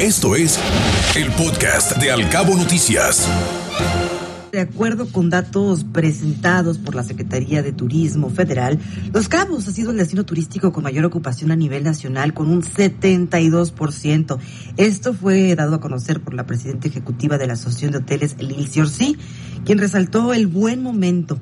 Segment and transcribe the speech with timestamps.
[0.00, 0.60] Esto es
[1.16, 3.26] el podcast de Alcabo Noticias.
[4.52, 8.78] De acuerdo con datos presentados por la Secretaría de Turismo Federal,
[9.14, 12.62] Los Cabos ha sido el destino turístico con mayor ocupación a nivel nacional, con un
[12.62, 14.38] 72%.
[14.76, 18.68] Esto fue dado a conocer por la presidenta ejecutiva de la Asociación de Hoteles, Lil
[18.68, 19.16] Ciorsi,
[19.64, 21.40] quien resaltó el buen momento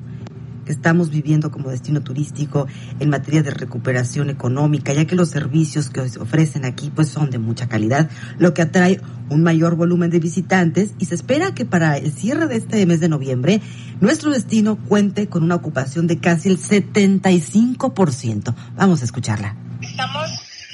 [0.65, 2.67] que estamos viviendo como destino turístico
[2.99, 7.29] en materia de recuperación económica, ya que los servicios que se ofrecen aquí pues son
[7.29, 11.65] de mucha calidad, lo que atrae un mayor volumen de visitantes y se espera que
[11.65, 13.61] para el cierre de este mes de noviembre
[14.01, 18.55] nuestro destino cuente con una ocupación de casi el 75%.
[18.75, 19.55] Vamos a escucharla.
[19.81, 20.29] Estamos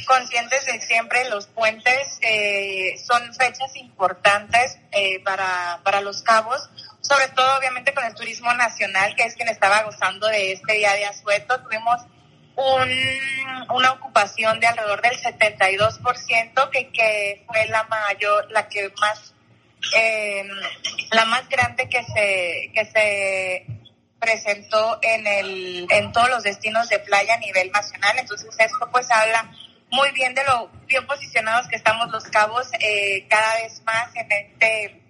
[0.07, 6.69] conscientes de siempre los puentes eh, son fechas importantes eh, para, para los cabos
[7.01, 10.93] sobre todo obviamente con el turismo nacional, que es quien estaba gozando de este día
[10.93, 11.61] de asueto.
[11.61, 12.01] Tuvimos
[12.55, 19.33] un, una ocupación de alrededor del 72%, que, que fue la mayor, la que más,
[19.95, 20.47] eh,
[21.11, 23.65] la más grande que se, que se
[24.19, 28.15] presentó en el, en todos los destinos de playa a nivel nacional.
[28.19, 29.51] Entonces esto pues habla
[29.89, 34.31] muy bien de lo bien posicionados que estamos los cabos eh, cada vez más en
[34.31, 35.00] este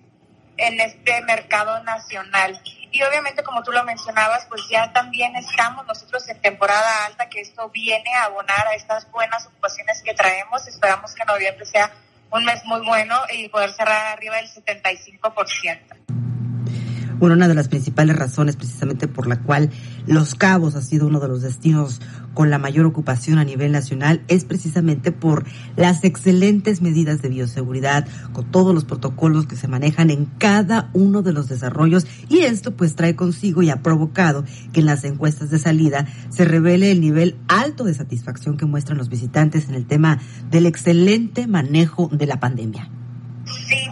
[0.61, 2.61] en este mercado nacional.
[2.91, 7.41] Y obviamente, como tú lo mencionabas, pues ya también estamos nosotros en temporada alta, que
[7.41, 10.67] esto viene a abonar a estas buenas ocupaciones que traemos.
[10.67, 11.91] Esperamos que noviembre sea
[12.31, 16.30] un mes muy bueno y poder cerrar arriba del 75%.
[17.21, 19.69] Bueno, una de las principales razones precisamente por la cual
[20.07, 22.01] Los Cabos ha sido uno de los destinos
[22.33, 28.07] con la mayor ocupación a nivel nacional es precisamente por las excelentes medidas de bioseguridad,
[28.33, 32.75] con todos los protocolos que se manejan en cada uno de los desarrollos y esto
[32.75, 37.01] pues trae consigo y ha provocado que en las encuestas de salida se revele el
[37.01, 40.17] nivel alto de satisfacción que muestran los visitantes en el tema
[40.49, 42.89] del excelente manejo de la pandemia.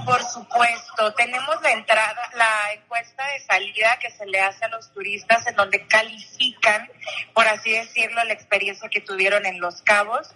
[0.05, 1.13] Por supuesto.
[1.13, 5.55] Tenemos la entrada, la encuesta de salida que se le hace a los turistas en
[5.55, 6.89] donde califican,
[7.33, 10.29] por así decirlo, la experiencia que tuvieron en Los Cabos.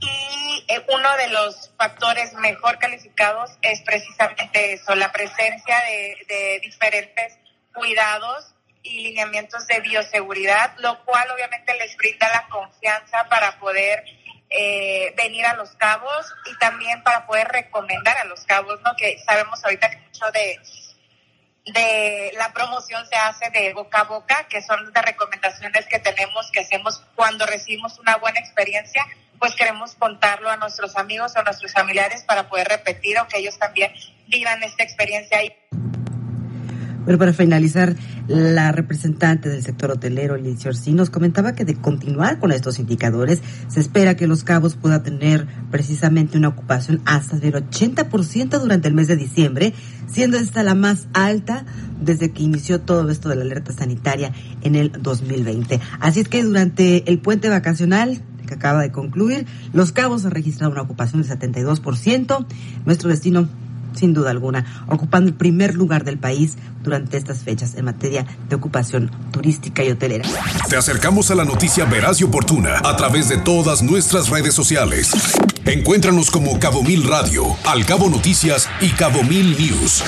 [0.00, 6.60] Y eh, uno de los factores mejor calificados es precisamente eso, la presencia de, de
[6.60, 7.38] diferentes
[7.72, 14.04] cuidados y lineamientos de bioseguridad, lo cual obviamente les brinda la confianza para poder
[14.54, 18.94] eh, venir a Los Cabos y también para poder recomendar a Los Cabos, ¿no?
[18.96, 20.60] Que sabemos ahorita que mucho de,
[21.72, 26.50] de la promoción se hace de boca a boca, que son de recomendaciones que tenemos,
[26.50, 29.06] que hacemos cuando recibimos una buena experiencia,
[29.38, 33.38] pues queremos contarlo a nuestros amigos o a nuestros familiares para poder repetir o que
[33.38, 33.92] ellos también
[34.28, 35.56] vivan esta experiencia ahí.
[37.04, 37.96] Bueno, para finalizar,
[38.28, 43.40] la representante del sector hotelero, Liz Orsi, nos comentaba que de continuar con estos indicadores,
[43.66, 48.94] se espera que Los Cabos pueda tener precisamente una ocupación hasta del 80% durante el
[48.94, 49.74] mes de diciembre,
[50.06, 51.64] siendo esta la más alta
[52.00, 55.80] desde que inició todo esto de la alerta sanitaria en el 2020.
[55.98, 60.72] Así es que durante el puente vacacional que acaba de concluir, Los Cabos ha registrado
[60.72, 62.46] una ocupación del 72%.
[62.84, 63.48] Nuestro destino
[63.94, 68.56] sin duda alguna, ocupando el primer lugar del país durante estas fechas en materia de
[68.56, 70.24] ocupación turística y hotelera.
[70.68, 75.12] Te acercamos a la noticia veraz y oportuna a través de todas nuestras redes sociales.
[75.64, 80.02] Encuéntranos como Cabo Mil Radio, Al Cabo Noticias y Cabo Mil News.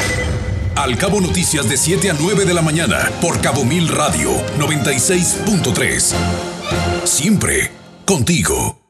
[0.76, 6.14] Al Cabo Noticias de 7 a 9 de la mañana por Cabo Mil Radio 96.3.
[7.04, 7.70] Siempre
[8.04, 8.83] contigo.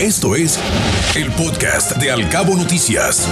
[0.00, 0.58] Esto es
[1.14, 3.26] el podcast de Alcabo Noticias.